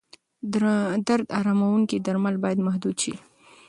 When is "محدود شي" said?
2.67-3.13